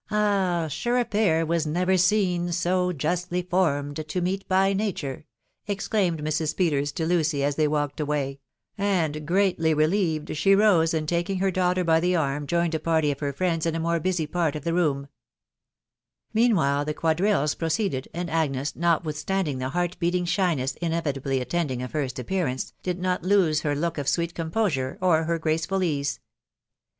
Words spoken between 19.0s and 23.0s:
standing the heart beating shyness inevitably attending a fin* appearance, did